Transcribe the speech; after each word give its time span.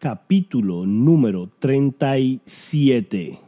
capítulo 0.00 0.86
número 0.86 1.50
37. 1.58 3.38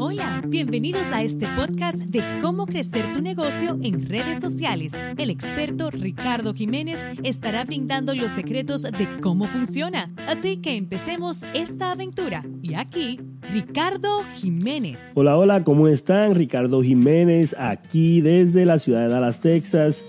Hola, 0.00 0.42
bienvenidos 0.48 1.06
a 1.12 1.22
este 1.22 1.46
podcast 1.54 1.98
de 1.98 2.40
cómo 2.42 2.66
crecer 2.66 3.12
tu 3.12 3.22
negocio 3.22 3.78
en 3.80 4.04
redes 4.08 4.40
sociales. 4.40 4.92
El 5.16 5.30
experto 5.30 5.92
Ricardo 5.92 6.52
Jiménez 6.52 6.98
estará 7.22 7.62
brindando 7.62 8.12
los 8.16 8.32
secretos 8.32 8.82
de 8.82 9.20
cómo 9.20 9.46
funciona. 9.46 10.12
Así 10.26 10.56
que 10.56 10.74
empecemos 10.76 11.44
esta 11.54 11.92
aventura. 11.92 12.44
Y 12.60 12.74
aquí, 12.74 13.20
Ricardo 13.52 14.22
Jiménez. 14.34 14.98
Hola, 15.14 15.36
hola, 15.36 15.64
¿cómo 15.64 15.88
están? 15.88 16.34
Ricardo 16.34 16.82
Jiménez, 16.82 17.54
aquí 17.58 18.20
desde 18.20 18.64
la 18.64 18.78
ciudad 18.78 19.02
de 19.02 19.08
Dallas, 19.08 19.40
Texas. 19.40 20.04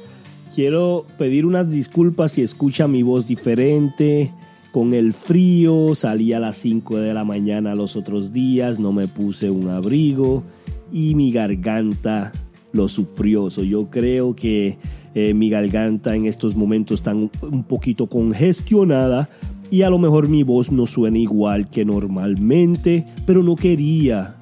Quiero 0.54 1.06
pedir 1.18 1.46
unas 1.46 1.70
disculpas 1.70 2.34
si 2.34 2.42
escucha 2.42 2.88
mi 2.88 3.04
voz 3.04 3.28
diferente. 3.28 4.32
Con 4.72 4.94
el 4.94 5.14
frío 5.14 5.96
salí 5.96 6.34
a 6.34 6.40
las 6.40 6.58
5 6.58 6.98
de 6.98 7.14
la 7.14 7.24
mañana 7.24 7.76
los 7.76 7.96
otros 7.96 8.34
días, 8.34 8.80
no 8.80 8.92
me 8.92 9.08
puse 9.08 9.50
un 9.50 9.70
abrigo 9.70 10.44
y 10.92 11.16
mi 11.16 11.32
garganta 11.32 12.32
lo 12.72 12.90
sufrió. 12.90 13.50
yo 13.50 13.90
creo 13.90 14.36
que 14.36 14.78
eh, 15.14 15.34
mi 15.34 15.50
garganta 15.50 16.16
en 16.16 16.26
estos 16.26 16.56
momentos 16.56 17.00
está 17.00 17.14
un 17.16 17.64
poquito 17.64 18.08
congestionada 18.08 19.30
y 19.72 19.82
a 19.82 19.90
lo 19.90 19.98
mejor 19.98 20.30
mi 20.30 20.44
voz 20.44 20.72
no 20.72 20.86
suena 20.86 21.18
igual 21.18 21.70
que 21.70 21.86
normalmente, 21.86 23.06
pero 23.26 23.44
no 23.44 23.56
quería 23.56 24.36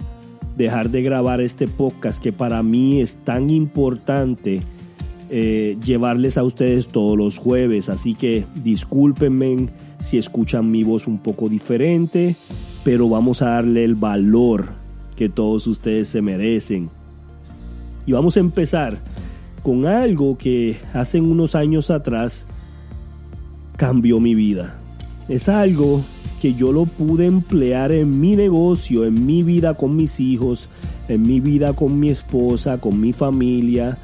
dejar 0.58 0.91
de 0.91 1.02
grabar 1.02 1.41
este 1.41 1.68
podcast 1.68 2.22
que 2.22 2.31
para 2.31 2.62
mí 2.62 3.02
es 3.02 3.16
tan 3.16 3.50
importante 3.50 4.62
eh, 5.30 5.78
llevarles 5.84 6.38
a 6.38 6.44
ustedes 6.44 6.88
todos 6.88 7.17
los 7.17 7.38
jueves. 7.38 7.89
Así 7.89 8.14
que 8.14 8.45
discúlpenme 8.56 9.70
si 10.00 10.17
escuchan 10.17 10.70
mi 10.70 10.84
voz 10.84 11.08
un 11.08 11.17
poco 11.17 11.50
diferente, 11.50 12.36
pero 12.84 13.09
vamos 13.09 13.42
a 13.42 13.50
darle 13.50 13.84
el 13.84 13.95
valor 13.95 14.73
que 15.16 15.30
todos 15.30 15.66
ustedes 15.67 16.08
se 16.09 16.22
merecen. 16.22 16.90
Y 18.06 18.12
vamos 18.12 18.36
a 18.38 18.42
empezar 18.42 19.00
con 19.64 19.86
algo 19.86 20.38
que 20.38 20.78
hace 20.94 21.22
unos 21.22 21.56
años 21.56 21.90
atrás 21.90 22.45
cambió 23.78 24.19
mi 24.19 24.36
vida. 24.36 24.83
Es 25.27 25.49
algo 25.49 26.02
que 26.41 26.53
yo 26.53 26.71
lo 26.71 26.85
pude 26.85 27.25
emplear 27.25 27.91
en 27.91 28.19
mi 28.19 28.35
negocio, 28.35 29.05
en 29.05 29.25
mi 29.25 29.43
vida 29.43 29.75
con 29.75 29.95
mis 29.95 30.19
hijos, 30.19 30.69
en 31.07 31.21
mi 31.21 31.39
vida 31.39 31.73
con 31.73 31.99
mi 31.99 32.09
esposa, 32.09 32.79
con 32.79 32.99
mi 32.99 33.13
familia. 33.13 33.97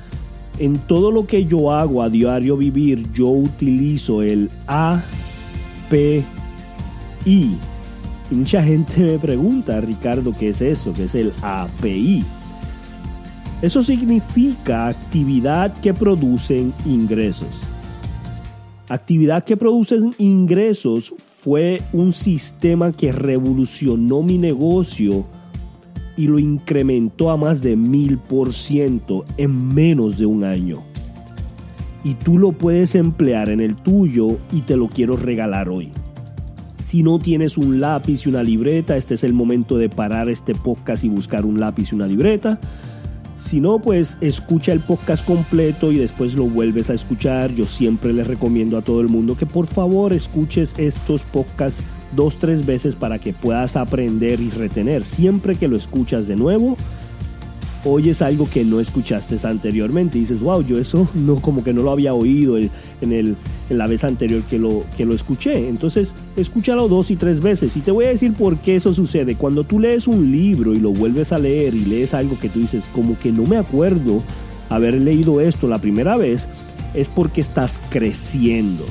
En 0.57 0.77
todo 0.79 1.11
lo 1.11 1.25
que 1.25 1.45
yo 1.45 1.71
hago 1.73 2.01
a 2.01 2.09
diario 2.09 2.57
vivir, 2.57 3.11
yo 3.13 3.27
utilizo 3.27 4.21
el 4.21 4.49
A 4.67 5.01
PI. 5.89 6.25
Y 7.25 8.35
mucha 8.35 8.63
gente 8.63 9.01
me 9.01 9.19
pregunta, 9.19 9.81
Ricardo, 9.81 10.33
¿qué 10.37 10.49
es 10.49 10.61
eso? 10.61 10.93
¿Qué 10.93 11.05
es 11.05 11.15
el 11.15 11.33
API? 11.41 12.23
Eso 13.61 13.83
significa 13.83 14.87
actividad 14.87 15.73
que 15.81 15.93
producen 15.93 16.73
ingresos. 16.85 17.68
Actividad 18.89 19.43
que 19.43 19.55
producen 19.55 20.13
ingresos 20.17 21.13
fue 21.17 21.81
un 21.93 22.11
sistema 22.11 22.91
que 22.91 23.11
revolucionó 23.11 24.23
mi 24.23 24.37
negocio 24.37 25.25
y 26.17 26.27
lo 26.27 26.39
incrementó 26.39 27.29
a 27.29 27.37
más 27.37 27.61
de 27.61 27.75
mil 27.77 28.17
por 28.17 28.53
ciento 28.53 29.25
en 29.37 29.73
menos 29.73 30.17
de 30.17 30.25
un 30.25 30.43
año 30.43 30.83
y 32.03 32.13
tú 32.15 32.37
lo 32.37 32.51
puedes 32.51 32.95
emplear 32.95 33.49
en 33.49 33.59
el 33.59 33.75
tuyo 33.75 34.39
y 34.51 34.61
te 34.61 34.77
lo 34.77 34.87
quiero 34.87 35.17
regalar 35.17 35.69
hoy. 35.69 35.91
Si 36.83 37.03
no 37.03 37.19
tienes 37.19 37.58
un 37.58 37.80
lápiz 37.80 38.25
y 38.25 38.30
una 38.30 38.41
libreta, 38.41 38.97
este 38.97 39.14
es 39.14 39.23
el 39.23 39.33
momento 39.33 39.77
de 39.77 39.89
parar 39.89 40.30
este 40.30 40.55
podcast 40.55 41.03
y 41.03 41.09
buscar 41.09 41.45
un 41.45 41.59
lápiz 41.59 41.91
y 41.91 41.95
una 41.95 42.08
libreta. 42.08 42.59
Si 43.39 43.61
no, 43.61 43.80
pues 43.80 44.17
escucha 44.20 44.73
el 44.73 44.82
podcast 44.82 45.26
completo 45.26 45.94
y 45.94 45.98
después 45.98 46.33
lo 46.33 46.44
vuelves 46.44 46.89
a 46.89 46.94
escuchar. 46.94 47.54
Yo 47.54 47.66
siempre 47.66 48.11
les 48.11 48.27
recomiendo 48.27 48.77
a 48.77 48.82
todo 48.82 49.00
el 49.00 49.08
mundo 49.08 49.38
que 49.38 49.45
por 49.45 49.66
favor 49.66 50.11
escuches 50.11 50.76
estos 50.77 51.22
podcasts 51.22 51.82
dos, 52.16 52.38
tres 52.38 52.66
veces 52.66 52.98
para 52.98 53.17
que 53.17 53.32
puedas 53.32 53.77
aprender 53.77 54.42
y 54.42 54.50
retener. 54.50 55.05
Siempre 55.05 55.55
que 55.55 55.70
lo 55.70 55.77
escuchas 55.77 56.27
de 56.27 56.36
nuevo, 56.36 56.76
oyes 57.85 58.21
algo 58.21 58.49
que 58.49 58.63
no 58.63 58.79
escuchaste 58.79 59.35
anteriormente 59.47 60.17
y 60.17 60.21
dices, 60.21 60.41
wow, 60.41 60.61
yo 60.61 60.77
eso 60.79 61.07
no 61.13 61.35
como 61.35 61.63
que 61.63 61.73
no 61.73 61.81
lo 61.81 61.91
había 61.91 62.13
oído 62.13 62.57
en, 62.57 62.69
el, 63.01 63.35
en 63.69 63.77
la 63.77 63.87
vez 63.87 64.03
anterior 64.03 64.41
que 64.43 64.59
lo, 64.59 64.83
que 64.97 65.05
lo 65.05 65.13
escuché. 65.13 65.69
Entonces, 65.69 66.15
escúchalo 66.35 66.87
dos 66.87 67.11
y 67.11 67.15
tres 67.15 67.41
veces. 67.41 67.77
Y 67.77 67.81
te 67.81 67.91
voy 67.91 68.05
a 68.05 68.09
decir 68.09 68.33
por 68.33 68.57
qué 68.57 68.75
eso 68.75 68.93
sucede. 68.93 69.35
Cuando 69.35 69.63
tú 69.63 69.79
lees 69.79 70.07
un 70.07 70.31
libro 70.31 70.75
y 70.75 70.79
lo 70.79 70.91
vuelves 70.91 71.31
a 71.31 71.37
leer 71.37 71.73
y 71.73 71.85
lees 71.85 72.13
algo 72.13 72.37
que 72.39 72.49
tú 72.49 72.59
dices, 72.59 72.85
como 72.93 73.17
que 73.19 73.31
no 73.31 73.45
me 73.45 73.57
acuerdo 73.57 74.21
haber 74.69 74.95
leído 74.95 75.41
esto 75.41 75.67
la 75.67 75.79
primera 75.79 76.17
vez, 76.17 76.47
es 76.93 77.09
porque 77.09 77.41
estás 77.41 77.79
creciendo. 77.89 78.85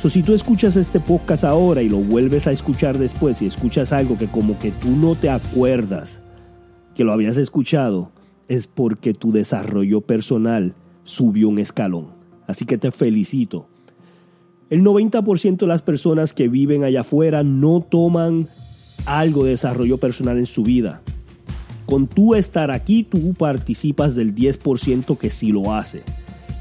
So, 0.00 0.10
si 0.10 0.22
tú 0.22 0.34
escuchas 0.34 0.76
este 0.76 0.98
podcast 0.98 1.44
ahora 1.44 1.82
y 1.82 1.88
lo 1.88 1.98
vuelves 1.98 2.48
a 2.48 2.52
escuchar 2.52 2.98
después 2.98 3.40
y 3.40 3.46
escuchas 3.46 3.92
algo 3.92 4.18
que 4.18 4.26
como 4.26 4.58
que 4.58 4.72
tú 4.72 4.90
no 4.90 5.14
te 5.14 5.30
acuerdas 5.30 6.22
que 6.96 7.04
lo 7.04 7.12
habías 7.12 7.36
escuchado, 7.36 8.10
es 8.48 8.68
porque 8.68 9.14
tu 9.14 9.32
desarrollo 9.32 10.00
personal 10.00 10.74
subió 11.04 11.48
un 11.48 11.58
escalón. 11.58 12.08
Así 12.46 12.64
que 12.64 12.78
te 12.78 12.90
felicito. 12.90 13.68
El 14.70 14.82
90% 14.82 15.58
de 15.58 15.66
las 15.66 15.82
personas 15.82 16.32
que 16.34 16.48
viven 16.48 16.84
allá 16.84 17.00
afuera 17.00 17.42
no 17.42 17.80
toman 17.80 18.48
algo 19.04 19.44
de 19.44 19.50
desarrollo 19.50 19.98
personal 19.98 20.38
en 20.38 20.46
su 20.46 20.62
vida. 20.62 21.02
Con 21.86 22.06
tú 22.06 22.34
estar 22.34 22.70
aquí, 22.70 23.04
tú 23.04 23.34
participas 23.34 24.14
del 24.14 24.34
10% 24.34 25.18
que 25.18 25.30
sí 25.30 25.52
lo 25.52 25.74
hace. 25.74 26.02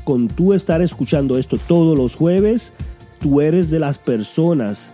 Con 0.03 0.27
tú 0.27 0.53
estar 0.53 0.81
escuchando 0.81 1.37
esto 1.37 1.57
todos 1.57 1.97
los 1.97 2.15
jueves, 2.15 2.73
tú 3.19 3.39
eres 3.39 3.69
de 3.69 3.79
las 3.79 3.97
personas 3.97 4.91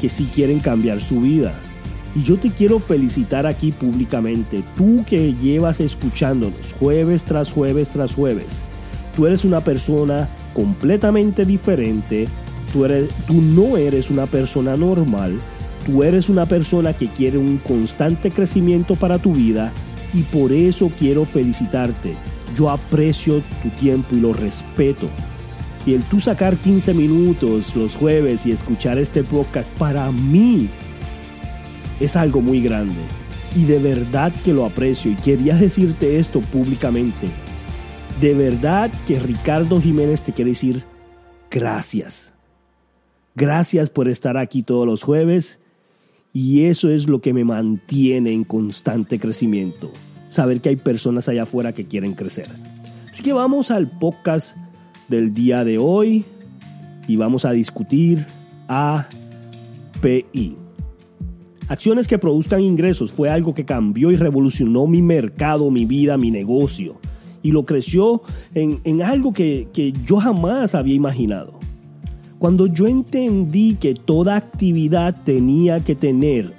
que 0.00 0.08
sí 0.08 0.28
quieren 0.34 0.58
cambiar 0.58 1.00
su 1.00 1.20
vida. 1.20 1.54
Y 2.14 2.22
yo 2.22 2.38
te 2.38 2.50
quiero 2.50 2.78
felicitar 2.78 3.46
aquí 3.46 3.72
públicamente, 3.72 4.62
tú 4.76 5.04
que 5.06 5.34
llevas 5.34 5.80
escuchándonos 5.80 6.72
jueves 6.78 7.24
tras 7.24 7.52
jueves 7.52 7.90
tras 7.90 8.12
jueves. 8.12 8.62
Tú 9.14 9.26
eres 9.26 9.44
una 9.44 9.60
persona 9.60 10.28
completamente 10.54 11.44
diferente, 11.44 12.28
tú, 12.72 12.84
eres, 12.84 13.10
tú 13.26 13.34
no 13.40 13.76
eres 13.76 14.10
una 14.10 14.26
persona 14.26 14.76
normal, 14.76 15.38
tú 15.86 16.02
eres 16.02 16.28
una 16.28 16.46
persona 16.46 16.92
que 16.92 17.08
quiere 17.08 17.38
un 17.38 17.58
constante 17.58 18.30
crecimiento 18.30 18.94
para 18.96 19.18
tu 19.18 19.32
vida 19.32 19.72
y 20.14 20.22
por 20.22 20.52
eso 20.52 20.90
quiero 20.98 21.24
felicitarte. 21.24 22.14
Yo 22.56 22.70
aprecio 22.70 23.42
tu 23.62 23.68
tiempo 23.78 24.16
y 24.16 24.20
lo 24.20 24.32
respeto. 24.32 25.08
Y 25.86 25.94
el 25.94 26.02
tú 26.02 26.20
sacar 26.20 26.56
15 26.56 26.94
minutos 26.94 27.76
los 27.76 27.94
jueves 27.94 28.46
y 28.46 28.52
escuchar 28.52 28.98
este 28.98 29.22
podcast 29.22 29.70
para 29.78 30.10
mí 30.10 30.68
es 32.00 32.16
algo 32.16 32.40
muy 32.40 32.60
grande. 32.60 33.00
Y 33.56 33.64
de 33.64 33.78
verdad 33.78 34.32
que 34.44 34.52
lo 34.52 34.64
aprecio 34.64 35.10
y 35.10 35.14
quería 35.14 35.56
decirte 35.56 36.18
esto 36.18 36.40
públicamente. 36.40 37.28
De 38.20 38.34
verdad 38.34 38.90
que 39.06 39.18
Ricardo 39.18 39.80
Jiménez 39.80 40.22
te 40.22 40.32
quiere 40.32 40.50
decir 40.50 40.84
gracias. 41.50 42.34
Gracias 43.34 43.90
por 43.90 44.08
estar 44.08 44.36
aquí 44.36 44.62
todos 44.62 44.86
los 44.86 45.02
jueves 45.02 45.60
y 46.32 46.64
eso 46.64 46.90
es 46.90 47.08
lo 47.08 47.20
que 47.20 47.32
me 47.32 47.44
mantiene 47.44 48.32
en 48.32 48.44
constante 48.44 49.18
crecimiento. 49.18 49.90
Saber 50.28 50.60
que 50.60 50.70
hay 50.70 50.76
personas 50.76 51.28
allá 51.28 51.44
afuera 51.44 51.72
que 51.72 51.86
quieren 51.86 52.14
crecer. 52.14 52.48
Así 53.10 53.22
que 53.22 53.32
vamos 53.32 53.70
al 53.70 53.88
podcast 53.88 54.56
del 55.08 55.32
día 55.32 55.64
de 55.64 55.78
hoy 55.78 56.24
y 57.06 57.16
vamos 57.16 57.44
a 57.44 57.52
discutir 57.52 58.26
API. 58.68 60.67
Acciones 61.68 62.08
que 62.08 62.16
produzcan 62.18 62.62
ingresos 62.62 63.12
fue 63.12 63.28
algo 63.28 63.52
que 63.52 63.66
cambió 63.66 64.10
y 64.10 64.16
revolucionó 64.16 64.86
mi 64.86 65.02
mercado, 65.02 65.70
mi 65.70 65.84
vida, 65.84 66.16
mi 66.16 66.30
negocio. 66.30 66.98
Y 67.42 67.52
lo 67.52 67.66
creció 67.66 68.22
en, 68.54 69.02
algo 69.02 69.34
que, 69.34 69.68
que 69.74 69.92
yo 69.92 70.16
jamás 70.16 70.74
había 70.74 70.94
imaginado. 70.94 71.58
Cuando 72.38 72.66
yo 72.68 72.86
entendí 72.86 73.74
que 73.74 73.92
toda 73.92 74.36
actividad 74.36 75.14
tenía 75.24 75.80
que 75.80 75.94
tener 75.94 76.54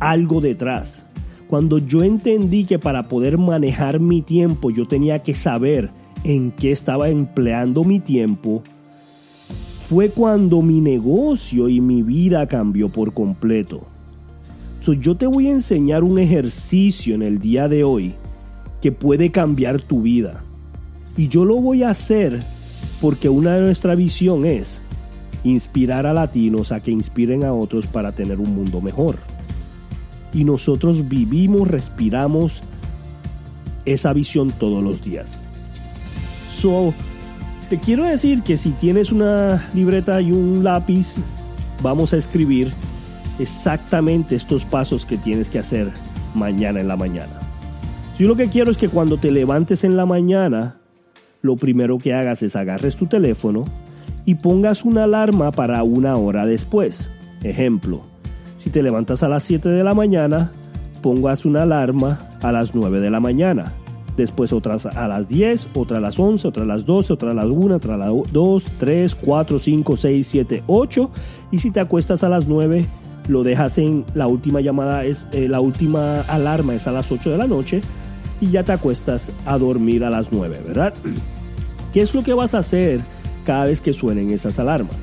algo 0.00 0.40
detrás, 0.40 1.04
cuando 1.48 1.76
yo 1.76 2.02
entendí 2.02 2.64
que 2.64 2.78
para 2.78 3.08
poder 3.08 3.36
manejar 3.36 4.00
mi 4.00 4.22
tiempo 4.22 4.70
yo 4.70 4.86
tenía 4.86 5.22
que 5.22 5.34
saber 5.34 5.90
en 6.24 6.50
qué 6.50 6.72
estaba 6.72 7.10
empleando 7.10 7.84
mi 7.84 8.00
tiempo, 8.00 8.62
fue 9.86 10.08
cuando 10.08 10.62
mi 10.62 10.80
negocio 10.80 11.68
y 11.68 11.82
mi 11.82 12.02
vida 12.02 12.48
cambió 12.48 12.88
por 12.88 13.12
completo 13.12 13.86
yo 14.92 15.16
te 15.16 15.26
voy 15.26 15.48
a 15.48 15.52
enseñar 15.52 16.04
un 16.04 16.18
ejercicio 16.18 17.14
en 17.14 17.22
el 17.22 17.38
día 17.38 17.68
de 17.68 17.84
hoy 17.84 18.14
que 18.80 18.92
puede 18.92 19.30
cambiar 19.30 19.80
tu 19.80 20.02
vida. 20.02 20.44
Y 21.16 21.28
yo 21.28 21.44
lo 21.44 21.56
voy 21.56 21.82
a 21.82 21.90
hacer 21.90 22.42
porque 23.00 23.28
una 23.28 23.54
de 23.54 23.62
nuestra 23.62 23.94
visión 23.94 24.44
es 24.44 24.82
inspirar 25.44 26.06
a 26.06 26.12
latinos 26.12 26.72
a 26.72 26.80
que 26.80 26.90
inspiren 26.90 27.44
a 27.44 27.52
otros 27.52 27.86
para 27.86 28.12
tener 28.12 28.38
un 28.40 28.54
mundo 28.54 28.80
mejor. 28.80 29.16
Y 30.32 30.44
nosotros 30.44 31.08
vivimos, 31.08 31.68
respiramos 31.68 32.62
esa 33.84 34.12
visión 34.12 34.50
todos 34.50 34.82
los 34.82 35.02
días. 35.02 35.40
So, 36.60 36.92
te 37.70 37.78
quiero 37.78 38.04
decir 38.04 38.42
que 38.42 38.56
si 38.56 38.70
tienes 38.70 39.12
una 39.12 39.68
libreta 39.74 40.20
y 40.20 40.32
un 40.32 40.62
lápiz, 40.64 41.16
vamos 41.82 42.12
a 42.12 42.16
escribir 42.16 42.72
exactamente 43.38 44.34
estos 44.34 44.64
pasos 44.64 45.06
que 45.06 45.16
tienes 45.16 45.50
que 45.50 45.58
hacer 45.58 45.90
mañana 46.34 46.80
en 46.80 46.88
la 46.88 46.96
mañana. 46.96 47.40
Yo 48.18 48.28
lo 48.28 48.36
que 48.36 48.48
quiero 48.48 48.70
es 48.70 48.76
que 48.76 48.88
cuando 48.88 49.18
te 49.18 49.30
levantes 49.30 49.84
en 49.84 49.96
la 49.96 50.06
mañana, 50.06 50.76
lo 51.42 51.56
primero 51.56 51.98
que 51.98 52.14
hagas 52.14 52.42
es 52.42 52.56
agarres 52.56 52.96
tu 52.96 53.06
teléfono 53.06 53.64
y 54.24 54.36
pongas 54.36 54.84
una 54.84 55.04
alarma 55.04 55.52
para 55.52 55.82
una 55.82 56.16
hora 56.16 56.46
después. 56.46 57.10
Ejemplo, 57.42 58.02
si 58.56 58.70
te 58.70 58.82
levantas 58.82 59.22
a 59.22 59.28
las 59.28 59.44
7 59.44 59.68
de 59.68 59.84
la 59.84 59.94
mañana, 59.94 60.50
pongas 61.02 61.44
una 61.44 61.62
alarma 61.62 62.18
a 62.42 62.52
las 62.52 62.74
9 62.74 63.00
de 63.00 63.10
la 63.10 63.20
mañana 63.20 63.72
después 64.16 64.52
otras 64.52 64.86
a 64.86 65.08
las 65.08 65.28
10, 65.28 65.68
otra 65.74 65.98
a 65.98 66.00
las 66.00 66.18
11, 66.18 66.48
otra 66.48 66.64
a 66.64 66.66
las 66.66 66.84
12, 66.84 67.12
otra 67.12 67.30
a 67.30 67.34
las 67.34 67.46
1, 67.46 67.76
otra 67.76 67.94
a 67.94 67.98
las 67.98 68.10
2, 68.32 68.64
3, 68.78 69.14
4, 69.14 69.58
5, 69.58 69.96
6, 69.96 70.26
7, 70.26 70.62
8 70.66 71.10
y 71.52 71.58
si 71.58 71.70
te 71.70 71.80
acuestas 71.80 72.24
a 72.24 72.28
las 72.28 72.46
9 72.46 72.86
lo 73.28 73.42
dejas 73.42 73.78
en 73.78 74.04
la 74.14 74.26
última 74.26 74.60
llamada 74.60 75.04
es 75.04 75.26
eh, 75.32 75.48
la 75.48 75.60
última 75.60 76.20
alarma 76.22 76.74
es 76.74 76.86
a 76.86 76.92
las 76.92 77.10
8 77.10 77.30
de 77.30 77.38
la 77.38 77.46
noche 77.46 77.82
y 78.40 78.50
ya 78.50 78.62
te 78.62 78.72
acuestas 78.72 79.32
a 79.44 79.58
dormir 79.58 80.04
a 80.04 80.10
las 80.10 80.30
9, 80.30 80.60
¿verdad? 80.66 80.94
¿Qué 81.92 82.02
es 82.02 82.14
lo 82.14 82.22
que 82.22 82.34
vas 82.34 82.54
a 82.54 82.58
hacer 82.58 83.00
cada 83.44 83.64
vez 83.64 83.80
que 83.80 83.92
suenen 83.92 84.30
esas 84.30 84.58
alarmas? 84.58 84.96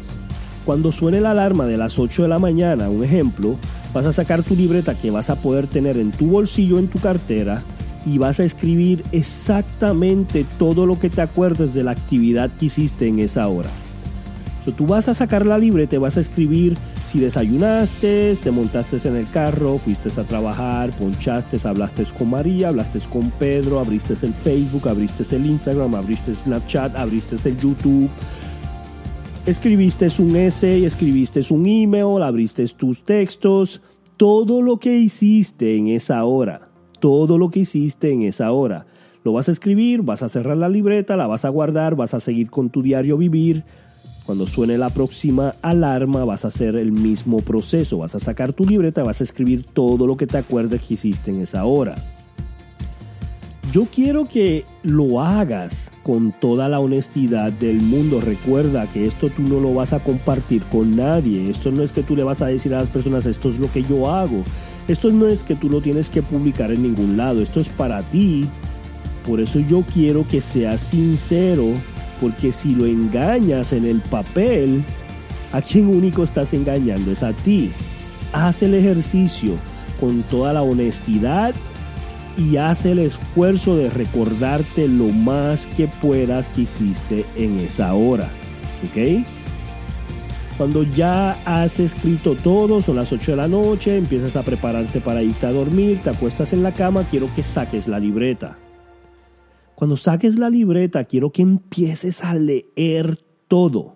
Cuando 0.65 0.91
suene 0.91 1.19
la 1.19 1.31
alarma 1.31 1.65
de 1.65 1.77
las 1.77 1.99
8 1.99 2.23
de 2.23 2.27
la 2.29 2.39
mañana, 2.39 2.89
un 2.89 3.03
ejemplo, 3.03 3.57
vas 3.93 4.05
a 4.05 4.13
sacar 4.13 4.43
tu 4.43 4.55
libreta 4.55 4.95
que 4.95 5.11
vas 5.11 5.29
a 5.29 5.35
poder 5.35 5.67
tener 5.67 5.97
en 5.97 6.11
tu 6.11 6.27
bolsillo, 6.27 6.79
en 6.79 6.87
tu 6.87 6.99
cartera, 6.99 7.63
y 8.05 8.17
vas 8.17 8.39
a 8.39 8.43
escribir 8.43 9.03
exactamente 9.11 10.45
todo 10.57 10.85
lo 10.85 10.99
que 10.99 11.09
te 11.09 11.21
acuerdes 11.21 11.73
de 11.73 11.83
la 11.83 11.91
actividad 11.91 12.51
que 12.51 12.65
hiciste 12.65 13.07
en 13.07 13.19
esa 13.19 13.47
hora. 13.47 13.69
Tú 14.71 14.87
vas 14.87 15.07
a 15.07 15.13
sacar 15.13 15.45
la 15.45 15.57
libreta, 15.57 15.99
vas 15.99 16.17
a 16.17 16.21
escribir 16.21 16.77
si 17.05 17.19
desayunaste, 17.19 18.35
te 18.41 18.51
montaste 18.51 19.07
en 19.07 19.15
el 19.15 19.29
carro, 19.29 19.77
fuiste 19.77 20.09
a 20.09 20.23
trabajar, 20.23 20.91
ponchaste, 20.91 21.57
hablaste 21.67 22.05
con 22.17 22.29
María, 22.29 22.69
hablaste 22.69 22.99
con 23.11 23.29
Pedro, 23.31 23.79
abriste 23.79 24.13
el 24.25 24.33
Facebook, 24.33 24.87
abriste 24.87 25.35
el 25.35 25.45
Instagram, 25.45 25.95
abriste 25.95 26.33
Snapchat, 26.33 26.95
abriste 26.95 27.35
el 27.49 27.57
YouTube. 27.57 28.09
Escribiste 29.45 30.07
un 30.19 30.35
essay, 30.35 30.85
escribiste 30.85 31.41
un 31.49 31.65
email, 31.67 32.23
abriste 32.23 32.65
tus 32.69 33.03
textos, 33.03 33.81
todo 34.15 34.61
lo 34.61 34.77
que 34.77 34.97
hiciste 34.97 35.75
en 35.75 35.89
esa 35.89 36.23
hora 36.23 36.69
todo 37.03 37.37
lo 37.37 37.49
que 37.49 37.59
hiciste 37.59 38.13
en 38.13 38.21
esa 38.21 38.53
hora. 38.53 38.85
Lo 39.25 39.33
vas 39.33 39.49
a 39.49 39.51
escribir, 39.51 40.03
vas 40.03 40.23
a 40.23 40.29
cerrar 40.29 40.55
la 40.55 40.69
libreta, 40.69 41.17
la 41.17 41.27
vas 41.27 41.43
a 41.43 41.49
guardar, 41.49 41.97
vas 41.97 42.13
a 42.13 42.21
seguir 42.21 42.49
con 42.49 42.69
tu 42.69 42.81
diario 42.81 43.17
vivir. 43.17 43.65
Cuando 44.25 44.47
suene 44.47 44.77
la 44.77 44.89
próxima 44.89 45.55
alarma 45.61 46.23
vas 46.23 46.45
a 46.45 46.47
hacer 46.47 46.75
el 46.75 46.91
mismo 46.91 47.39
proceso. 47.39 47.97
Vas 47.97 48.15
a 48.15 48.19
sacar 48.19 48.53
tu 48.53 48.65
libreta, 48.65 49.03
vas 49.03 49.19
a 49.19 49.23
escribir 49.23 49.63
todo 49.63 50.07
lo 50.07 50.15
que 50.15 50.27
te 50.27 50.37
acuerdes 50.37 50.81
que 50.81 50.93
hiciste 50.93 51.31
en 51.31 51.41
esa 51.41 51.65
hora. 51.65 51.95
Yo 53.73 53.87
quiero 53.91 54.25
que 54.25 54.65
lo 54.83 55.21
hagas 55.21 55.91
con 56.03 56.31
toda 56.31 56.69
la 56.69 56.79
honestidad 56.79 57.51
del 57.51 57.81
mundo. 57.81 58.21
Recuerda 58.21 58.85
que 58.85 59.07
esto 59.07 59.29
tú 59.29 59.41
no 59.41 59.59
lo 59.59 59.73
vas 59.73 59.93
a 59.93 59.99
compartir 59.99 60.61
con 60.63 60.95
nadie. 60.95 61.49
Esto 61.49 61.71
no 61.71 61.81
es 61.81 61.91
que 61.91 62.03
tú 62.03 62.15
le 62.15 62.23
vas 62.23 62.41
a 62.41 62.47
decir 62.47 62.73
a 62.75 62.79
las 62.79 62.89
personas 62.89 63.25
esto 63.25 63.49
es 63.49 63.57
lo 63.57 63.71
que 63.71 63.81
yo 63.83 64.11
hago. 64.11 64.43
Esto 64.87 65.09
no 65.11 65.27
es 65.27 65.43
que 65.43 65.55
tú 65.55 65.69
lo 65.69 65.81
tienes 65.81 66.09
que 66.09 66.21
publicar 66.21 66.71
en 66.71 66.83
ningún 66.83 67.15
lado, 67.15 67.41
esto 67.41 67.61
es 67.61 67.69
para 67.69 68.03
ti. 68.03 68.47
Por 69.25 69.39
eso 69.39 69.59
yo 69.59 69.83
quiero 69.93 70.27
que 70.27 70.41
seas 70.41 70.81
sincero, 70.81 71.65
porque 72.23 72.53
si 72.53 72.73
lo 72.73 72.85
engañas 72.85 73.73
en 73.73 73.83
el 73.83 73.99
papel, 73.99 74.81
a 75.51 75.61
quien 75.61 75.89
único 75.89 76.23
estás 76.23 76.53
engañando 76.53 77.11
es 77.11 77.21
a 77.21 77.33
ti. 77.33 77.69
Haz 78.31 78.63
el 78.63 78.75
ejercicio 78.75 79.55
con 79.99 80.23
toda 80.23 80.53
la 80.53 80.61
honestidad 80.61 81.53
y 82.37 82.55
haz 82.55 82.85
el 82.85 82.99
esfuerzo 82.99 83.75
de 83.75 83.89
recordarte 83.89 84.87
lo 84.87 85.09
más 85.09 85.65
que 85.65 85.89
puedas 85.89 86.47
que 86.47 86.61
hiciste 86.61 87.25
en 87.35 87.59
esa 87.59 87.93
hora. 87.93 88.29
¿Ok? 88.85 89.25
Cuando 90.57 90.83
ya 90.83 91.35
has 91.43 91.81
escrito 91.81 92.35
todo, 92.35 92.81
son 92.81 92.95
las 92.95 93.11
8 93.11 93.31
de 93.31 93.37
la 93.37 93.49
noche, 93.49 93.97
empiezas 93.97 94.37
a 94.37 94.43
prepararte 94.43 95.01
para 95.01 95.21
irte 95.21 95.45
a 95.45 95.51
dormir, 95.51 95.99
te 96.01 96.11
acuestas 96.11 96.53
en 96.53 96.63
la 96.63 96.71
cama, 96.71 97.03
quiero 97.11 97.27
que 97.35 97.43
saques 97.43 97.89
la 97.89 97.99
libreta. 97.99 98.57
Cuando 99.75 99.97
saques 99.97 100.37
la 100.37 100.49
libreta, 100.49 101.03
quiero 101.05 101.31
que 101.31 101.41
empieces 101.41 102.23
a 102.23 102.35
leer 102.35 103.19
todo. 103.47 103.95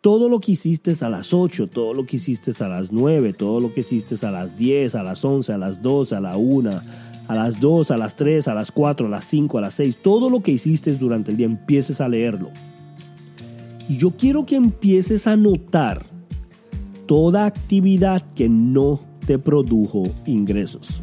Todo 0.00 0.28
lo 0.28 0.40
que 0.40 0.52
hiciste 0.52 0.94
a 1.00 1.08
las 1.08 1.32
8, 1.32 1.68
todo 1.68 1.94
lo 1.94 2.04
que 2.04 2.16
hiciste 2.16 2.52
a 2.62 2.68
las 2.68 2.90
9, 2.90 3.32
todo 3.34 3.60
lo 3.60 3.72
que 3.72 3.80
hiciste 3.80 4.14
a 4.26 4.30
las 4.30 4.56
10, 4.56 4.96
a 4.96 5.02
las 5.02 5.24
11, 5.24 5.52
a 5.52 5.58
las 5.58 5.80
12, 5.80 6.16
a 6.16 6.20
la 6.20 6.36
1, 6.36 6.70
a 7.28 7.34
las 7.34 7.60
2, 7.60 7.90
a 7.92 7.96
las 7.96 8.16
3, 8.16 8.48
a 8.48 8.54
las 8.54 8.72
4, 8.72 9.06
a 9.06 9.10
las 9.10 9.24
5, 9.24 9.58
a 9.58 9.60
las 9.60 9.74
6. 9.74 9.96
Todo 10.02 10.28
lo 10.28 10.42
que 10.42 10.52
hiciste 10.52 10.94
durante 10.96 11.30
el 11.30 11.36
día, 11.36 11.46
empieces 11.46 12.00
a 12.00 12.08
leerlo. 12.08 12.50
Y 13.88 13.96
yo 13.96 14.10
quiero 14.16 14.44
que 14.44 14.56
empieces 14.56 15.26
a 15.26 15.36
notar 15.36 16.04
toda 17.06 17.46
actividad 17.46 18.22
que 18.34 18.48
no 18.48 19.00
te 19.26 19.38
produjo 19.38 20.02
ingresos. 20.26 21.02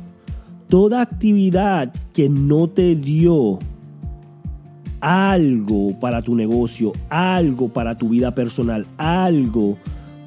Toda 0.67 1.01
actividad 1.01 1.93
que 2.13 2.29
no 2.29 2.69
te 2.69 2.95
dio 2.95 3.59
algo 5.01 5.99
para 5.99 6.21
tu 6.21 6.35
negocio, 6.35 6.93
algo 7.09 7.69
para 7.69 7.97
tu 7.97 8.09
vida 8.09 8.33
personal, 8.35 8.85
algo 8.97 9.77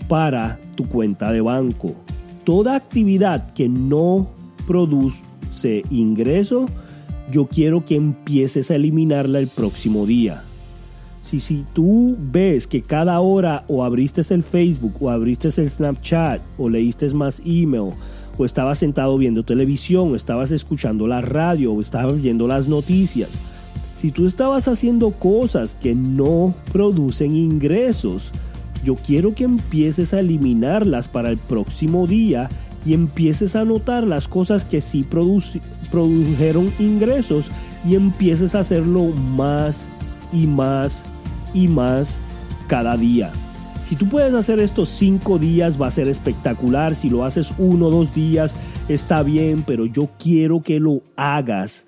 para 0.08 0.58
tu 0.76 0.88
cuenta 0.88 1.32
de 1.32 1.40
banco. 1.40 1.94
Toda 2.44 2.76
actividad 2.76 3.52
que 3.52 3.68
no 3.68 4.28
produce 4.66 5.84
ingreso, 5.90 6.66
yo 7.30 7.46
quiero 7.46 7.84
que 7.84 7.96
empieces 7.96 8.70
a 8.70 8.76
eliminarla 8.76 9.38
el 9.38 9.48
próximo 9.48 10.06
día. 10.06 10.42
Si, 11.22 11.38
si 11.38 11.64
tú 11.72 12.16
ves 12.18 12.66
que 12.66 12.82
cada 12.82 13.20
hora 13.20 13.64
o 13.68 13.84
abriste 13.84 14.22
el 14.34 14.42
Facebook 14.42 14.94
o 15.00 15.08
abriste 15.08 15.48
el 15.48 15.70
Snapchat 15.70 16.42
o 16.58 16.68
leíste 16.68 17.08
más 17.14 17.40
email 17.46 17.92
o 18.36 18.44
estabas 18.44 18.78
sentado 18.78 19.16
viendo 19.18 19.44
televisión 19.44 20.12
o 20.12 20.16
estabas 20.16 20.50
escuchando 20.50 21.06
la 21.06 21.20
radio 21.20 21.72
o 21.72 21.80
estabas 21.80 22.20
viendo 22.20 22.48
las 22.48 22.66
noticias, 22.66 23.38
si 24.02 24.10
tú 24.10 24.26
estabas 24.26 24.66
haciendo 24.66 25.12
cosas 25.12 25.76
que 25.76 25.94
no 25.94 26.56
producen 26.72 27.36
ingresos, 27.36 28.32
yo 28.82 28.96
quiero 28.96 29.32
que 29.32 29.44
empieces 29.44 30.12
a 30.12 30.18
eliminarlas 30.18 31.06
para 31.06 31.30
el 31.30 31.38
próximo 31.38 32.08
día 32.08 32.48
y 32.84 32.94
empieces 32.94 33.54
a 33.54 33.64
notar 33.64 34.04
las 34.04 34.26
cosas 34.26 34.64
que 34.64 34.80
sí 34.80 35.04
produjeron 35.04 36.72
ingresos 36.80 37.48
y 37.88 37.94
empieces 37.94 38.56
a 38.56 38.60
hacerlo 38.60 39.04
más 39.04 39.88
y 40.32 40.48
más 40.48 41.04
y 41.54 41.68
más 41.68 42.18
cada 42.66 42.96
día. 42.96 43.30
Si 43.84 43.94
tú 43.94 44.08
puedes 44.08 44.34
hacer 44.34 44.58
estos 44.58 44.88
cinco 44.88 45.38
días 45.38 45.80
va 45.80 45.86
a 45.86 45.92
ser 45.92 46.08
espectacular. 46.08 46.96
Si 46.96 47.08
lo 47.08 47.24
haces 47.24 47.52
uno 47.56 47.86
o 47.86 47.90
dos 47.92 48.12
días 48.12 48.56
está 48.88 49.22
bien, 49.22 49.62
pero 49.64 49.86
yo 49.86 50.08
quiero 50.18 50.60
que 50.60 50.80
lo 50.80 51.02
hagas 51.14 51.86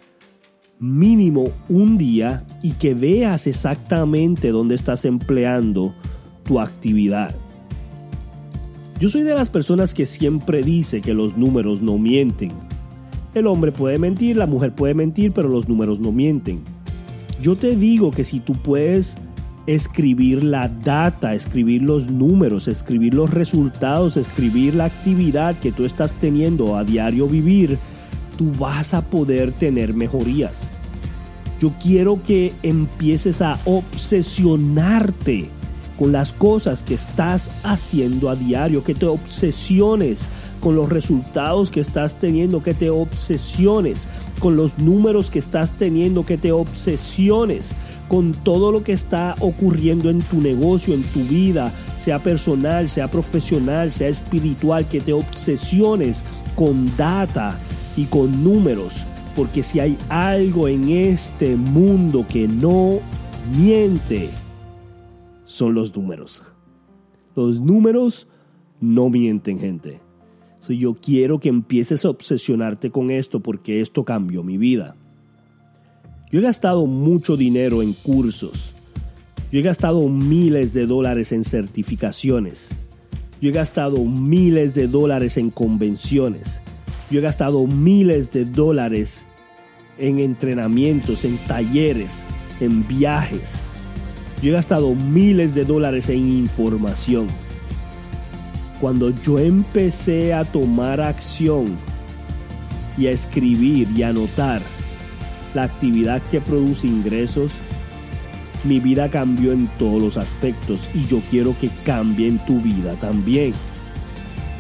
mínimo 0.78 1.50
un 1.69 1.99
día 1.99 2.45
y 2.62 2.73
que 2.73 2.95
veas 2.95 3.47
exactamente 3.47 4.50
dónde 4.50 4.75
estás 4.75 5.04
empleando 5.04 5.95
tu 6.43 6.61
actividad. 6.61 7.35
Yo 9.00 9.11
soy 9.11 9.23
de 9.23 9.35
las 9.35 9.50
personas 9.50 9.93
que 9.93 10.07
siempre 10.07 10.62
dice 10.62 11.00
que 11.00 11.14
los 11.14 11.37
números 11.37 11.83
no 11.83 11.99
mienten. 11.99 12.52
El 13.35 13.47
hombre 13.49 13.73
puede 13.73 13.99
mentir, 13.99 14.37
la 14.37 14.47
mujer 14.47 14.75
puede 14.75 14.95
mentir, 14.95 15.33
pero 15.33 15.49
los 15.49 15.69
números 15.69 15.99
no 15.99 16.12
mienten. 16.12 16.62
Yo 17.43 17.57
te 17.57 17.75
digo 17.76 18.11
que 18.12 18.23
si 18.23 18.38
tú 18.40 18.52
puedes 18.52 19.16
escribir 19.66 20.45
la 20.45 20.69
data, 20.69 21.35
escribir 21.35 21.83
los 21.83 22.11
números, 22.11 22.69
escribir 22.69 23.14
los 23.14 23.31
resultados, 23.31 24.16
escribir 24.16 24.75
la 24.75 24.85
actividad 24.85 25.59
que 25.59 25.73
tú 25.73 25.85
estás 25.85 26.14
teniendo 26.14 26.76
a 26.76 26.85
diario 26.85 27.26
vivir, 27.26 27.78
tú 28.37 28.53
vas 28.59 28.95
a 28.95 29.03
poder 29.03 29.53
tener 29.53 29.95
mejorías. 29.95 30.69
Yo 31.61 31.73
quiero 31.81 32.23
que 32.23 32.53
empieces 32.62 33.41
a 33.41 33.59
obsesionarte 33.64 35.50
con 35.99 36.12
las 36.12 36.33
cosas 36.33 36.83
que 36.83 36.95
estás 36.95 37.50
haciendo 37.62 38.29
a 38.29 38.35
diario, 38.35 38.83
que 38.83 38.95
te 38.95 39.07
obsesiones 39.07 40.26
con 40.61 40.75
los 40.75 40.88
resultados 40.88 41.71
que 41.71 41.81
estás 41.81 42.19
teniendo, 42.19 42.62
que 42.62 42.75
te 42.75 42.91
obsesiones 42.91 44.09
con 44.41 44.57
los 44.57 44.79
números 44.79 45.31
que 45.31 45.38
estás 45.38 45.75
teniendo, 45.75 46.26
que 46.26 46.37
te 46.37 46.53
obsesiones 46.53 47.75
con 48.09 48.33
todo 48.33 48.73
lo 48.73 48.83
que 48.83 48.93
está 48.93 49.35
ocurriendo 49.41 50.11
en 50.11 50.19
tu 50.19 50.41
negocio, 50.41 50.95
en 50.95 51.03
tu 51.03 51.21
vida, 51.21 51.73
sea 51.97 52.19
personal, 52.19 52.88
sea 52.88 53.11
profesional, 53.11 53.91
sea 53.91 54.09
espiritual, 54.09 54.87
que 54.88 55.00
te 55.00 55.12
obsesiones 55.12 56.25
con 56.57 56.95
data 56.97 57.59
y 57.97 58.05
con 58.05 58.43
números. 58.45 59.05
Porque 59.37 59.63
si 59.63 59.81
hay 59.81 59.99
algo 60.09 60.69
en 60.69 60.89
este 60.91 61.57
mundo 61.57 62.25
que 62.29 62.47
no 62.47 63.01
miente, 63.57 64.31
son 65.45 65.75
los 65.75 65.95
números. 65.95 66.43
Los 67.35 67.61
números 67.61 68.29
no 68.81 69.11
mienten, 69.11 69.59
gente. 69.59 70.01
yo 70.69 70.95
quiero 70.95 71.39
que 71.41 71.49
empieces 71.49 72.05
a 72.05 72.11
obsesionarte 72.11 72.91
con 72.91 73.11
esto 73.11 73.41
porque 73.41 73.81
esto 73.81 74.05
cambió 74.05 74.43
mi 74.43 74.57
vida. 74.57 74.97
Yo 76.31 76.41
he 76.41 76.43
gastado 76.43 76.87
mucho 76.87 77.37
dinero 77.37 77.83
en 77.83 77.93
cursos. 77.93 78.73
Yo 79.53 79.61
he 79.61 79.63
gastado 79.63 80.09
miles 80.09 80.73
de 80.73 80.87
dólares 80.87 81.33
en 81.33 81.45
certificaciones. 81.45 82.71
Yo 83.41 83.51
he 83.51 83.53
gastado 83.53 84.05
miles 84.05 84.75
de 84.75 84.89
dólares 84.89 85.37
en 85.37 85.51
convenciones. 85.51 86.61
Yo 87.11 87.19
he 87.19 87.23
gastado 87.23 87.67
miles 87.67 88.33
de 88.33 88.45
dólares 88.45 89.27
en 89.99 90.19
entrenamientos, 90.19 91.25
en 91.25 91.37
talleres, 91.39 92.25
en 92.61 92.87
viajes. 92.87 93.61
Yo 94.43 94.51
he 94.51 94.53
gastado 94.53 94.95
miles 94.95 95.55
de 95.55 95.65
dólares 95.65 96.09
en 96.09 96.27
información. 96.27 97.29
Cuando 98.81 99.11
yo 99.11 99.39
empecé 99.39 100.35
a 100.35 100.45
tomar 100.45 101.01
acción 101.01 101.77
y 102.99 103.07
a 103.07 103.11
escribir 103.11 103.89
y 103.97 104.03
a 104.03 104.09
anotar 104.09 104.61
la 105.55 105.63
actividad 105.63 106.21
que 106.31 106.41
produce 106.41 106.87
ingresos, 106.87 107.53
mi 108.65 108.81
vida 108.81 109.11
cambió 109.11 109.53
en 109.53 109.69
todos 109.79 110.03
los 110.03 110.17
aspectos 110.17 110.89
y 110.95 111.07
yo 111.07 111.21
quiero 111.31 111.55
que 111.61 111.71
cambie 111.85 112.29
en 112.29 112.39
tu 112.45 112.61
vida 112.61 112.95
también. 112.95 113.53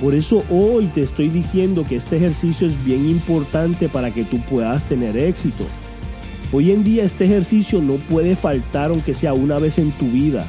Por 0.00 0.14
eso 0.14 0.44
hoy 0.50 0.86
te 0.86 1.02
estoy 1.02 1.28
diciendo 1.28 1.84
que 1.88 1.96
este 1.96 2.16
ejercicio 2.16 2.66
es 2.66 2.84
bien 2.84 3.08
importante 3.08 3.88
para 3.88 4.10
que 4.10 4.24
tú 4.24 4.38
puedas 4.40 4.84
tener 4.84 5.16
éxito. 5.16 5.64
Hoy 6.52 6.72
en 6.72 6.84
día 6.84 7.04
este 7.04 7.24
ejercicio 7.24 7.80
no 7.80 7.94
puede 7.94 8.36
faltar 8.36 8.90
aunque 8.90 9.14
sea 9.14 9.34
una 9.34 9.58
vez 9.58 9.78
en 9.78 9.92
tu 9.92 10.06
vida. 10.06 10.46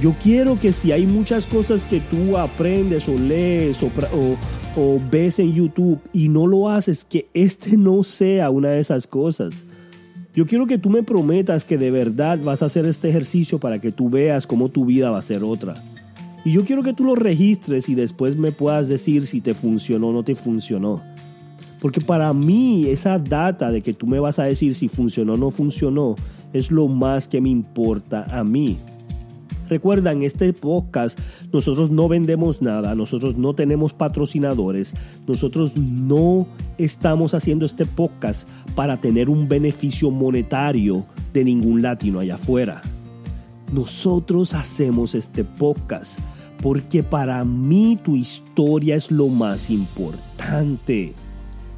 Yo 0.00 0.14
quiero 0.22 0.58
que 0.58 0.72
si 0.72 0.92
hay 0.92 1.06
muchas 1.06 1.46
cosas 1.46 1.84
que 1.86 2.00
tú 2.00 2.36
aprendes 2.36 3.08
o 3.08 3.16
lees 3.16 3.78
o, 3.82 5.00
ves 5.10 5.38
en 5.38 5.52
YouTube 5.52 6.00
y 6.12 6.28
no 6.28 6.48
lo 6.48 6.68
haces, 6.68 7.04
que 7.04 7.28
este 7.32 7.76
no 7.76 8.02
sea 8.02 8.50
una 8.50 8.70
de 8.70 8.80
esas 8.80 9.06
cosas. 9.06 9.64
Yo 10.34 10.46
quiero 10.46 10.66
que 10.66 10.78
tú 10.78 10.90
me 10.90 11.04
prometas 11.04 11.64
que 11.64 11.78
de 11.78 11.92
verdad 11.92 12.40
vas 12.42 12.60
a 12.62 12.66
hacer 12.66 12.86
este 12.86 13.08
ejercicio 13.08 13.60
para 13.60 13.78
que 13.78 13.92
tú 13.92 14.10
veas 14.10 14.48
cómo 14.48 14.68
tu 14.68 14.84
vida 14.84 15.10
va 15.10 15.18
a 15.18 15.22
ser 15.22 15.44
otra. 15.44 15.74
Y 16.44 16.52
yo 16.52 16.64
quiero 16.64 16.82
que 16.82 16.92
tú 16.92 17.04
lo 17.04 17.14
registres 17.14 17.88
y 17.88 17.94
después 17.94 18.36
me 18.36 18.52
puedas 18.52 18.86
decir 18.86 19.26
si 19.26 19.40
te 19.40 19.54
funcionó 19.54 20.08
o 20.08 20.12
no 20.12 20.22
te 20.24 20.34
funcionó. 20.34 21.00
Porque 21.80 22.02
para 22.02 22.32
mí 22.34 22.86
esa 22.86 23.18
data 23.18 23.70
de 23.70 23.80
que 23.80 23.94
tú 23.94 24.06
me 24.06 24.20
vas 24.20 24.38
a 24.38 24.44
decir 24.44 24.74
si 24.74 24.88
funcionó 24.88 25.34
o 25.34 25.36
no 25.38 25.50
funcionó 25.50 26.16
es 26.52 26.70
lo 26.70 26.86
más 26.86 27.28
que 27.28 27.40
me 27.40 27.48
importa 27.48 28.26
a 28.30 28.44
mí. 28.44 28.76
Recuerda, 29.70 30.12
en 30.12 30.22
este 30.22 30.52
podcast 30.52 31.18
nosotros 31.50 31.90
no 31.90 32.08
vendemos 32.08 32.60
nada, 32.60 32.94
nosotros 32.94 33.36
no 33.38 33.54
tenemos 33.54 33.94
patrocinadores, 33.94 34.92
nosotros 35.26 35.78
no 35.78 36.46
estamos 36.76 37.32
haciendo 37.32 37.64
este 37.64 37.86
podcast 37.86 38.46
para 38.74 38.98
tener 38.98 39.30
un 39.30 39.48
beneficio 39.48 40.10
monetario 40.10 41.06
de 41.32 41.44
ningún 41.44 41.80
latino 41.80 42.20
allá 42.20 42.34
afuera. 42.34 42.82
Nosotros 43.72 44.52
hacemos 44.52 45.14
este 45.14 45.42
podcast 45.42 46.20
porque 46.62 47.02
para 47.02 47.44
mí 47.44 47.98
tu 48.02 48.16
historia 48.16 48.96
es 48.96 49.10
lo 49.10 49.28
más 49.28 49.70
importante 49.70 51.14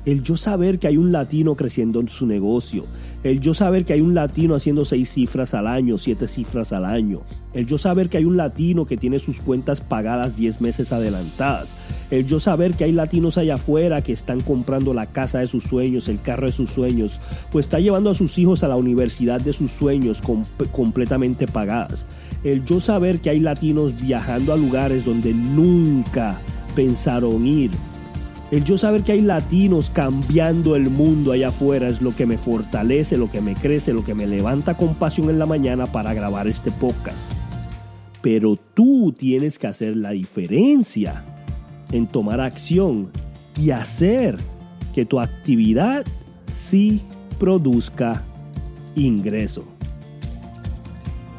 el 0.06 0.22
yo 0.22 0.36
saber 0.36 0.78
que 0.78 0.86
hay 0.86 0.96
un 0.96 1.10
latino 1.10 1.56
creciendo 1.56 1.98
en 1.98 2.08
su 2.08 2.26
negocio, 2.26 2.84
el 3.24 3.40
yo 3.40 3.54
saber 3.54 3.84
que 3.84 3.92
hay 3.92 4.00
un 4.00 4.14
latino 4.14 4.54
haciendo 4.54 4.84
seis 4.84 5.10
cifras 5.10 5.52
al 5.52 5.66
año, 5.66 5.98
siete 5.98 6.28
cifras 6.28 6.72
al 6.72 6.84
año, 6.84 7.22
el 7.52 7.66
yo 7.66 7.76
saber 7.76 8.08
que 8.08 8.18
hay 8.18 8.24
un 8.24 8.36
latino 8.36 8.86
que 8.86 8.96
tiene 8.96 9.18
sus 9.18 9.40
cuentas 9.40 9.80
pagadas 9.80 10.36
diez 10.36 10.60
meses 10.60 10.92
adelantadas, 10.92 11.76
el 12.12 12.24
yo 12.24 12.38
saber 12.38 12.74
que 12.74 12.84
hay 12.84 12.92
latinos 12.92 13.36
allá 13.36 13.54
afuera 13.54 14.00
que 14.00 14.12
están 14.12 14.40
comprando 14.42 14.94
la 14.94 15.06
casa 15.06 15.40
de 15.40 15.48
sus 15.48 15.64
sueños, 15.64 16.08
el 16.08 16.22
carro 16.22 16.46
de 16.46 16.52
sus 16.52 16.70
sueños, 16.70 17.18
o 17.52 17.58
está 17.58 17.80
llevando 17.80 18.10
a 18.10 18.14
sus 18.14 18.38
hijos 18.38 18.62
a 18.62 18.68
la 18.68 18.76
universidad 18.76 19.40
de 19.40 19.52
sus 19.52 19.72
sueños 19.72 20.22
completamente 20.70 21.48
pagadas, 21.48 22.06
el 22.44 22.64
yo 22.64 22.80
saber 22.80 23.18
que 23.20 23.30
hay 23.30 23.40
latinos 23.40 24.00
viajando 24.00 24.52
a 24.52 24.56
lugares 24.56 25.04
donde 25.04 25.34
nunca 25.34 26.38
pensaron 26.76 27.44
ir, 27.44 27.72
el 28.50 28.64
yo 28.64 28.78
saber 28.78 29.02
que 29.02 29.12
hay 29.12 29.22
latinos 29.22 29.90
cambiando 29.90 30.76
el 30.76 30.88
mundo 30.88 31.32
allá 31.32 31.48
afuera 31.48 31.88
es 31.88 32.00
lo 32.00 32.14
que 32.14 32.26
me 32.26 32.38
fortalece, 32.38 33.16
lo 33.16 33.30
que 33.30 33.40
me 33.40 33.54
crece, 33.54 33.92
lo 33.92 34.04
que 34.04 34.14
me 34.14 34.26
levanta 34.26 34.74
con 34.74 34.94
pasión 34.94 35.30
en 35.30 35.38
la 35.38 35.46
mañana 35.46 35.86
para 35.86 36.14
grabar 36.14 36.46
este 36.46 36.70
podcast. 36.70 37.32
Pero 38.22 38.56
tú 38.56 39.12
tienes 39.16 39.58
que 39.58 39.66
hacer 39.66 39.96
la 39.96 40.10
diferencia 40.10 41.24
en 41.90 42.06
tomar 42.06 42.40
acción 42.40 43.10
y 43.60 43.70
hacer 43.70 44.36
que 44.94 45.04
tu 45.04 45.18
actividad 45.18 46.04
sí 46.52 47.02
produzca 47.38 48.22
ingreso. 48.94 49.64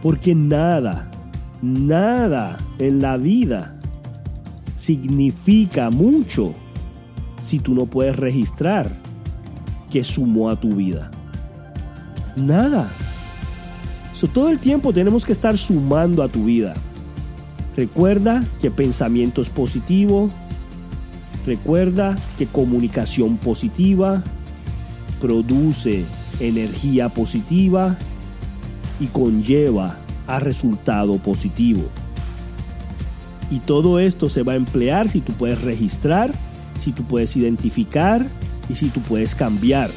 Porque 0.02 0.36
nada, 0.36 1.10
nada 1.62 2.58
en 2.80 3.02
la 3.02 3.18
vida 3.18 3.80
significa 4.76 5.90
mucho 5.90 6.54
si 7.42 7.60
tú 7.60 7.74
no 7.74 7.86
puedes 7.86 8.16
registrar 8.16 8.92
que 9.90 10.04
sumó 10.04 10.50
a 10.50 10.60
tu 10.60 10.70
vida? 10.70 11.12
Nada. 12.36 12.90
todo 14.34 14.50
el 14.50 14.60
tiempo 14.60 14.94
tenemos 14.94 15.26
que 15.26 15.32
estar 15.32 15.58
sumando 15.58 16.24
a 16.24 16.28
tu 16.28 16.46
vida. 16.46 16.74
Recuerda 17.76 18.44
que 18.60 18.72
pensamiento 18.72 19.42
es 19.42 19.50
positivo. 19.50 20.30
Recuerda 21.46 22.16
que 22.38 22.48
comunicación 22.48 23.38
positiva 23.38 24.24
produce 25.22 26.06
energía 26.40 27.10
positiva 27.10 27.96
y 29.00 29.08
conlleva 29.08 29.98
a 30.28 30.40
resultado 30.40 31.18
positivo. 31.18 31.84
Y 33.50 33.60
todo 33.60 34.00
esto 34.00 34.30
se 34.30 34.44
va 34.44 34.54
a 34.54 34.58
emplear 34.58 35.08
si 35.08 35.22
tú 35.22 35.34
puedes 35.34 35.62
registrar 35.62 36.32
si 36.78 36.92
tú 36.92 37.04
puedes 37.04 37.36
identificar 37.36 38.26
y 38.70 38.76
si 38.76 38.90
tú 38.90 39.02
puedes 39.02 39.36
cambiar. 39.36 39.90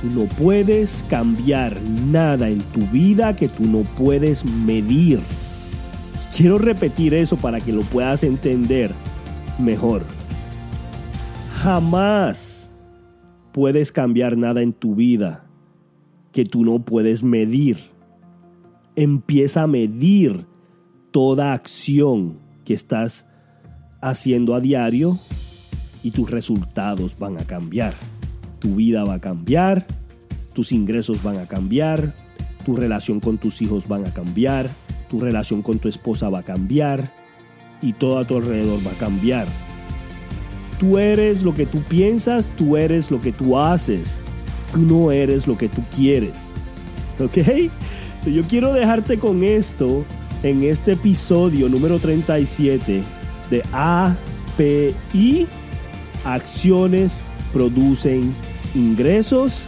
Tú 0.00 0.20
no 0.20 0.26
puedes 0.26 1.04
cambiar 1.08 1.80
nada 1.82 2.48
en 2.48 2.60
tu 2.60 2.80
vida 2.88 3.34
que 3.36 3.48
tú 3.48 3.64
no 3.64 3.82
puedes 3.82 4.44
medir. 4.44 5.20
Quiero 6.36 6.58
repetir 6.58 7.14
eso 7.14 7.36
para 7.36 7.60
que 7.60 7.72
lo 7.72 7.82
puedas 7.82 8.24
entender 8.24 8.92
mejor. 9.58 10.02
Jamás 11.62 12.76
puedes 13.52 13.92
cambiar 13.92 14.36
nada 14.36 14.60
en 14.60 14.72
tu 14.72 14.94
vida 14.96 15.46
que 16.32 16.44
tú 16.44 16.64
no 16.64 16.84
puedes 16.84 17.22
medir. 17.22 17.78
Empieza 18.96 19.62
a 19.62 19.66
medir 19.66 20.44
toda 21.12 21.52
acción 21.52 22.40
que 22.64 22.74
estás 22.74 23.28
haciendo 24.00 24.54
a 24.54 24.60
diario 24.60 25.18
y 26.04 26.10
tus 26.10 26.30
resultados 26.30 27.16
van 27.18 27.38
a 27.38 27.44
cambiar. 27.44 27.94
Tu 28.60 28.76
vida 28.76 29.04
va 29.04 29.14
a 29.14 29.20
cambiar, 29.20 29.86
tus 30.52 30.70
ingresos 30.70 31.22
van 31.22 31.38
a 31.38 31.46
cambiar, 31.46 32.14
tu 32.64 32.76
relación 32.76 33.18
con 33.18 33.38
tus 33.38 33.60
hijos 33.62 33.88
van 33.88 34.04
a 34.04 34.12
cambiar, 34.12 34.70
tu 35.08 35.18
relación 35.18 35.62
con 35.62 35.78
tu 35.78 35.88
esposa 35.88 36.28
va 36.28 36.40
a 36.40 36.42
cambiar 36.44 37.10
y 37.82 37.94
todo 37.94 38.18
a 38.18 38.26
tu 38.26 38.36
alrededor 38.36 38.86
va 38.86 38.92
a 38.92 38.98
cambiar. 38.98 39.48
Tú 40.78 40.98
eres 40.98 41.42
lo 41.42 41.54
que 41.54 41.66
tú 41.66 41.80
piensas, 41.82 42.48
tú 42.56 42.76
eres 42.76 43.10
lo 43.10 43.20
que 43.20 43.32
tú 43.32 43.58
haces, 43.58 44.22
tú 44.72 44.80
no 44.80 45.10
eres 45.10 45.46
lo 45.46 45.56
que 45.56 45.68
tú 45.68 45.82
quieres. 45.94 46.52
¿Ok? 47.18 47.38
yo 48.26 48.42
quiero 48.44 48.72
dejarte 48.72 49.18
con 49.18 49.44
esto 49.44 50.04
en 50.42 50.64
este 50.64 50.92
episodio 50.92 51.68
número 51.68 51.98
37 51.98 53.02
de 53.50 53.62
API 53.72 55.46
acciones 56.24 57.24
producen 57.52 58.34
ingresos. 58.74 59.64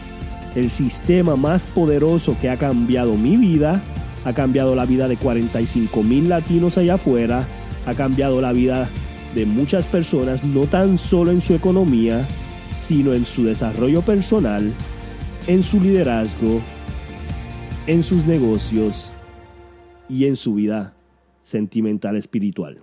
El 0.55 0.71
sistema 0.71 1.37
más 1.37 1.67
poderoso 1.67 2.37
que 2.41 2.49
ha 2.49 2.57
cambiado 2.57 3.15
mi 3.15 3.37
vida 3.37 3.83
ha 4.27 4.33
cambiado 4.33 4.75
la 4.75 4.87
vida 4.87 5.07
de 5.07 5.17
45 5.17 6.03
mil 6.03 6.29
latinos 6.29 6.77
allá 6.77 6.95
afuera, 6.95 7.47
ha 7.87 7.95
cambiado 7.95 8.41
la 8.41 8.53
vida 8.53 8.89
de 9.37 9.47
muchas 9.47 9.87
personas, 9.87 10.43
no 10.43 10.67
tan 10.67 10.99
solo 10.99 11.31
en 11.31 11.41
su 11.41 11.55
economía, 11.55 12.27
sino 12.75 13.13
en 13.13 13.25
su 13.25 13.45
desarrollo 13.45 14.03
personal, 14.03 14.73
en 15.47 15.63
su 15.63 15.81
liderazgo, 15.81 16.61
en 17.87 18.03
sus 18.03 18.27
negocios 18.27 19.13
y 20.09 20.27
en 20.27 20.35
su 20.35 20.55
vida 20.55 20.97
sentimental 21.43 22.17
espiritual. 22.17 22.83